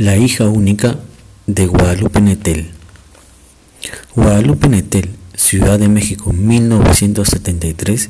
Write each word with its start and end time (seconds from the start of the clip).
La 0.00 0.16
hija 0.16 0.48
única 0.48 0.96
de 1.46 1.66
Guadalupe 1.66 2.22
Netel. 2.22 2.70
Guadalupe 4.16 4.70
Netel, 4.70 5.10
Ciudad 5.34 5.78
de 5.78 5.90
México, 5.90 6.32
1973, 6.32 8.08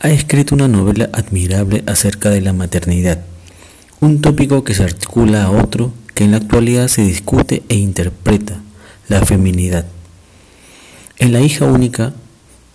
ha 0.00 0.10
escrito 0.10 0.56
una 0.56 0.66
novela 0.66 1.10
admirable 1.12 1.84
acerca 1.86 2.30
de 2.30 2.40
la 2.40 2.52
maternidad, 2.52 3.20
un 4.00 4.22
tópico 4.22 4.64
que 4.64 4.74
se 4.74 4.82
articula 4.82 5.44
a 5.44 5.52
otro 5.52 5.94
que 6.14 6.24
en 6.24 6.32
la 6.32 6.38
actualidad 6.38 6.88
se 6.88 7.02
discute 7.02 7.62
e 7.68 7.76
interpreta, 7.76 8.60
la 9.08 9.24
feminidad. 9.24 9.86
En 11.18 11.32
la 11.32 11.40
hija 11.42 11.64
única, 11.64 12.12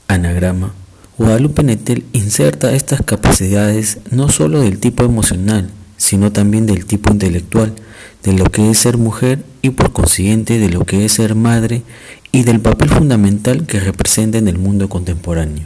anagrama, 0.08 0.74
Guadalupe 1.18 1.62
Netel 1.64 2.06
inserta 2.14 2.72
estas 2.72 3.02
capacidades 3.02 3.98
no 4.12 4.30
sólo 4.30 4.62
del 4.62 4.80
tipo 4.80 5.04
emocional, 5.04 5.70
sino 5.98 6.32
también 6.32 6.66
del 6.66 6.86
tipo 6.86 7.12
intelectual, 7.12 7.76
de 8.24 8.34
lo 8.34 8.46
que 8.46 8.70
es 8.70 8.80
ser 8.80 8.98
mujer 8.98 9.44
y 9.62 9.72
por 9.72 9.94
consiguiente 9.94 10.60
de 10.60 10.70
lo 10.70 10.86
que 10.86 11.06
es 11.06 11.14
ser 11.14 11.36
madre 11.36 11.84
y 12.32 12.44
del 12.44 12.60
papel 12.60 12.90
fundamental 12.90 13.66
que 13.66 13.80
representa 13.80 14.38
en 14.38 14.48
el 14.48 14.58
mundo 14.58 14.90
contemporáneo. 14.90 15.66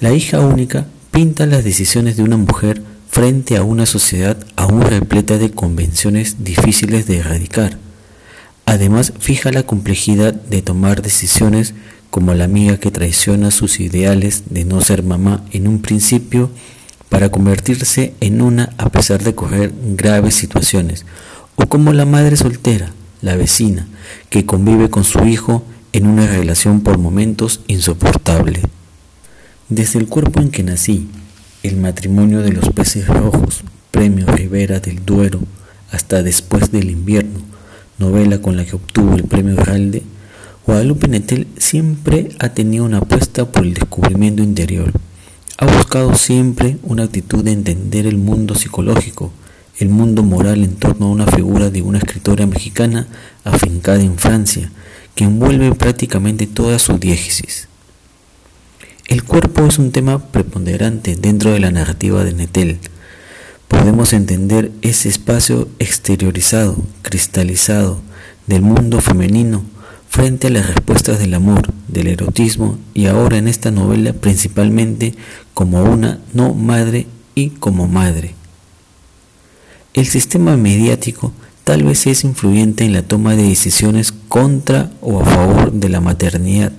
La 0.00 0.12
hija 0.12 0.40
única 0.40 0.86
pinta 1.10 1.46
las 1.46 1.64
decisiones 1.64 2.16
de 2.16 2.22
una 2.22 2.36
mujer 2.36 2.82
frente 3.08 3.56
a 3.56 3.64
una 3.64 3.86
sociedad 3.86 4.36
aún 4.56 4.82
repleta 4.82 5.36
de 5.36 5.50
convenciones 5.50 6.44
difíciles 6.44 7.06
de 7.06 7.18
erradicar. 7.18 7.78
Además, 8.66 9.12
fija 9.18 9.50
la 9.50 9.64
complejidad 9.64 10.32
de 10.32 10.62
tomar 10.62 11.02
decisiones 11.02 11.74
como 12.10 12.34
la 12.34 12.44
amiga 12.44 12.76
que 12.76 12.90
traiciona 12.90 13.50
sus 13.50 13.80
ideales 13.80 14.44
de 14.50 14.64
no 14.64 14.80
ser 14.80 15.02
mamá 15.02 15.44
en 15.50 15.66
un 15.66 15.82
principio 15.82 16.50
para 17.10 17.28
convertirse 17.28 18.14
en 18.20 18.40
una 18.40 18.70
a 18.78 18.88
pesar 18.88 19.22
de 19.22 19.34
correr 19.34 19.74
graves 19.96 20.36
situaciones, 20.36 21.04
o 21.56 21.66
como 21.66 21.92
la 21.92 22.06
madre 22.06 22.36
soltera, 22.36 22.92
la 23.20 23.36
vecina, 23.36 23.86
que 24.30 24.46
convive 24.46 24.88
con 24.88 25.04
su 25.04 25.26
hijo 25.26 25.62
en 25.92 26.06
una 26.06 26.26
relación 26.26 26.80
por 26.80 26.98
momentos 26.98 27.60
insoportable. 27.66 28.62
Desde 29.68 29.98
el 29.98 30.06
cuerpo 30.06 30.40
en 30.40 30.50
que 30.50 30.62
nací, 30.62 31.08
el 31.64 31.76
matrimonio 31.76 32.42
de 32.42 32.52
los 32.52 32.70
peces 32.70 33.06
rojos, 33.08 33.64
premio 33.90 34.26
Rivera 34.26 34.78
del 34.78 35.04
Duero, 35.04 35.40
hasta 35.90 36.22
después 36.22 36.70
del 36.70 36.90
invierno, 36.90 37.40
novela 37.98 38.40
con 38.40 38.56
la 38.56 38.64
que 38.64 38.76
obtuvo 38.76 39.16
el 39.16 39.24
premio 39.24 39.60
Heralde, 39.60 40.04
Guadalupe 40.64 41.08
Netel 41.08 41.48
siempre 41.58 42.28
ha 42.38 42.50
tenido 42.50 42.84
una 42.84 42.98
apuesta 42.98 43.50
por 43.50 43.64
el 43.64 43.74
descubrimiento 43.74 44.44
interior 44.44 44.92
ha 45.60 45.66
buscado 45.66 46.14
siempre 46.14 46.78
una 46.82 47.04
actitud 47.04 47.44
de 47.44 47.52
entender 47.52 48.06
el 48.06 48.16
mundo 48.16 48.54
psicológico, 48.54 49.30
el 49.78 49.90
mundo 49.90 50.22
moral 50.22 50.64
en 50.64 50.74
torno 50.76 51.04
a 51.04 51.10
una 51.10 51.26
figura 51.26 51.68
de 51.68 51.82
una 51.82 51.98
escritora 51.98 52.46
mexicana 52.46 53.08
afincada 53.44 54.02
en 54.02 54.16
Francia, 54.16 54.72
que 55.14 55.24
envuelve 55.24 55.74
prácticamente 55.74 56.46
toda 56.46 56.78
su 56.78 56.96
diégesis. 56.96 57.68
El 59.06 59.22
cuerpo 59.22 59.66
es 59.66 59.78
un 59.78 59.92
tema 59.92 60.30
preponderante 60.32 61.14
dentro 61.14 61.52
de 61.52 61.60
la 61.60 61.70
narrativa 61.70 62.24
de 62.24 62.32
Netel. 62.32 62.78
Podemos 63.68 64.14
entender 64.14 64.72
ese 64.80 65.10
espacio 65.10 65.68
exteriorizado, 65.78 66.78
cristalizado, 67.02 68.00
del 68.46 68.62
mundo 68.62 69.02
femenino 69.02 69.62
frente 70.10 70.48
a 70.48 70.50
las 70.50 70.66
respuestas 70.66 71.20
del 71.20 71.34
amor, 71.34 71.72
del 71.86 72.08
erotismo 72.08 72.78
y 72.94 73.06
ahora 73.06 73.38
en 73.38 73.46
esta 73.46 73.70
novela 73.70 74.12
principalmente 74.12 75.14
como 75.54 75.84
una 75.84 76.18
no 76.34 76.52
madre 76.52 77.06
y 77.36 77.50
como 77.50 77.86
madre. 77.86 78.34
El 79.94 80.06
sistema 80.06 80.56
mediático 80.56 81.32
tal 81.62 81.84
vez 81.84 82.08
es 82.08 82.24
influyente 82.24 82.84
en 82.84 82.92
la 82.92 83.02
toma 83.02 83.36
de 83.36 83.44
decisiones 83.44 84.12
contra 84.28 84.90
o 85.00 85.20
a 85.20 85.24
favor 85.24 85.72
de 85.72 85.88
la 85.88 86.00
maternidad, 86.00 86.72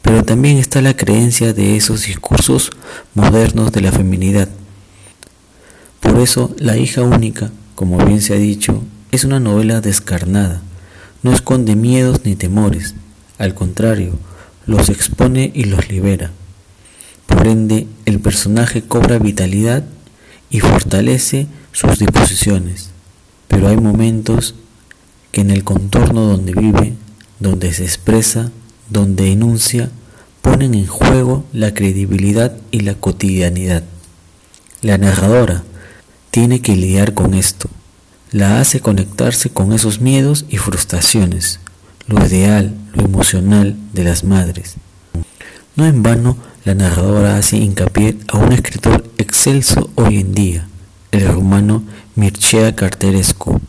pero 0.00 0.24
también 0.24 0.56
está 0.56 0.80
la 0.80 0.96
creencia 0.96 1.52
de 1.52 1.76
esos 1.76 2.06
discursos 2.06 2.70
modernos 3.12 3.72
de 3.72 3.82
la 3.82 3.92
feminidad. 3.92 4.48
Por 6.00 6.18
eso, 6.18 6.54
La 6.58 6.78
hija 6.78 7.02
única, 7.02 7.50
como 7.74 7.98
bien 7.98 8.22
se 8.22 8.32
ha 8.34 8.38
dicho, 8.38 8.82
es 9.10 9.24
una 9.24 9.38
novela 9.38 9.82
descarnada, 9.82 10.62
no 11.24 11.32
esconde 11.32 11.74
miedos 11.74 12.20
ni 12.24 12.36
temores, 12.36 12.94
al 13.38 13.54
contrario, 13.54 14.18
los 14.66 14.90
expone 14.90 15.50
y 15.54 15.64
los 15.64 15.88
libera. 15.88 16.30
Por 17.26 17.46
ende, 17.46 17.88
el 18.04 18.20
personaje 18.20 18.82
cobra 18.82 19.18
vitalidad 19.18 19.84
y 20.50 20.60
fortalece 20.60 21.46
sus 21.72 21.98
disposiciones, 21.98 22.90
pero 23.48 23.68
hay 23.68 23.78
momentos 23.78 24.54
que 25.32 25.40
en 25.40 25.50
el 25.50 25.64
contorno 25.64 26.26
donde 26.26 26.52
vive, 26.52 26.92
donde 27.40 27.72
se 27.72 27.84
expresa, 27.84 28.52
donde 28.90 29.32
enuncia, 29.32 29.90
ponen 30.42 30.74
en 30.74 30.86
juego 30.86 31.46
la 31.54 31.72
credibilidad 31.72 32.54
y 32.70 32.80
la 32.80 32.94
cotidianidad. 32.94 33.82
La 34.82 34.98
narradora 34.98 35.64
tiene 36.30 36.60
que 36.60 36.76
lidiar 36.76 37.14
con 37.14 37.32
esto, 37.32 37.70
la 38.34 38.58
hace 38.58 38.80
conectarse 38.80 39.48
con 39.48 39.72
esos 39.72 40.00
miedos 40.00 40.44
y 40.48 40.56
frustraciones, 40.56 41.60
lo 42.08 42.26
ideal, 42.26 42.74
lo 42.92 43.04
emocional 43.04 43.76
de 43.92 44.02
las 44.02 44.24
madres. 44.24 44.74
No 45.76 45.86
en 45.86 46.02
vano, 46.02 46.36
la 46.64 46.74
narradora 46.74 47.36
hace 47.36 47.58
hincapié 47.58 48.18
a 48.26 48.38
un 48.38 48.50
escritor 48.50 49.08
excelso 49.18 49.88
hoy 49.94 50.18
en 50.18 50.34
día, 50.34 50.66
el 51.12 51.28
rumano 51.28 51.84
Mircea 52.16 52.74
Carterescu, 52.74 53.60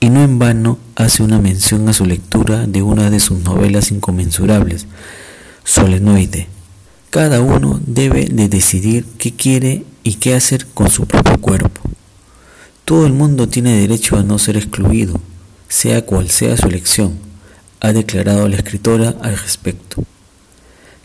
y 0.00 0.10
no 0.10 0.24
en 0.24 0.40
vano 0.40 0.78
hace 0.96 1.22
una 1.22 1.38
mención 1.38 1.88
a 1.88 1.92
su 1.92 2.04
lectura 2.04 2.66
de 2.66 2.82
una 2.82 3.10
de 3.10 3.20
sus 3.20 3.38
novelas 3.44 3.92
inconmensurables, 3.92 4.88
Solenoide. 5.62 6.48
Cada 7.10 7.40
uno 7.42 7.80
debe 7.86 8.24
de 8.24 8.48
decidir 8.48 9.06
qué 9.18 9.32
quiere 9.32 9.84
y 10.02 10.14
qué 10.14 10.34
hacer 10.34 10.66
con 10.74 10.90
su 10.90 11.06
propio 11.06 11.40
cuerpo. 11.40 11.89
Todo 12.90 13.06
el 13.06 13.12
mundo 13.12 13.48
tiene 13.48 13.78
derecho 13.78 14.16
a 14.16 14.24
no 14.24 14.36
ser 14.40 14.56
excluido, 14.56 15.20
sea 15.68 16.04
cual 16.04 16.28
sea 16.28 16.56
su 16.56 16.66
elección, 16.66 17.20
ha 17.78 17.92
declarado 17.92 18.48
la 18.48 18.56
escritora 18.56 19.14
al 19.22 19.38
respecto. 19.38 20.02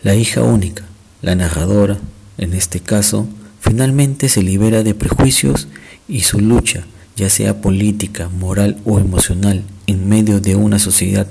La 0.01 0.15
hija 0.15 0.41
única, 0.41 0.83
la 1.21 1.35
narradora, 1.35 1.99
en 2.39 2.55
este 2.55 2.79
caso, 2.79 3.27
finalmente 3.59 4.29
se 4.29 4.41
libera 4.41 4.81
de 4.81 4.95
prejuicios 4.95 5.67
y 6.07 6.21
su 6.21 6.39
lucha, 6.39 6.87
ya 7.17 7.29
sea 7.29 7.61
política, 7.61 8.29
moral 8.29 8.81
o 8.83 8.97
emocional, 8.97 9.63
en 9.85 10.09
medio 10.09 10.39
de 10.39 10.55
una 10.55 10.79
sociedad 10.79 11.27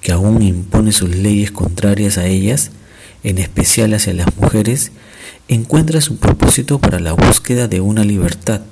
que 0.00 0.12
aún 0.12 0.40
impone 0.40 0.92
sus 0.92 1.14
leyes 1.14 1.50
contrarias 1.50 2.16
a 2.16 2.24
ellas, 2.24 2.70
en 3.24 3.36
especial 3.36 3.92
hacia 3.92 4.14
las 4.14 4.34
mujeres, 4.38 4.90
encuentra 5.48 6.00
su 6.00 6.16
propósito 6.16 6.78
para 6.78 6.98
la 6.98 7.12
búsqueda 7.12 7.68
de 7.68 7.82
una 7.82 8.04
libertad 8.04 8.62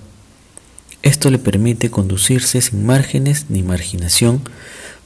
esto 1.06 1.30
le 1.30 1.38
permite 1.38 1.88
conducirse 1.88 2.60
sin 2.60 2.84
márgenes 2.84 3.46
ni 3.48 3.62
marginación, 3.62 4.42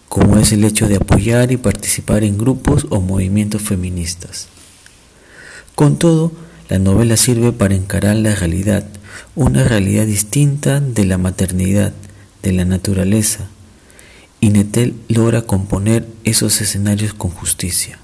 como 0.09 0.39
es 0.39 0.51
el 0.51 0.65
hecho 0.65 0.89
de 0.89 0.97
apoyar 0.97 1.53
y 1.53 1.59
participar 1.59 2.25
en 2.25 2.39
grupos 2.39 2.87
o 2.91 3.01
movimientos 3.01 3.63
feministas. 3.63 4.49
Con 5.75 5.99
todo, 5.99 6.33
la 6.71 6.79
novela 6.79 7.17
sirve 7.17 7.53
para 7.53 7.75
encarar 7.75 8.17
la 8.17 8.35
realidad, 8.35 8.87
una 9.37 9.63
realidad 9.63 10.07
distinta 10.07 10.81
de 10.81 11.05
la 11.05 11.19
maternidad, 11.19 11.93
de 12.43 12.53
la 12.53 12.65
naturaleza, 12.65 13.49
y 14.41 14.49
Netel 14.49 14.95
logra 15.09 15.43
componer 15.43 16.09
esos 16.25 16.63
escenarios 16.63 17.13
con 17.13 17.31
justicia. 17.31 18.00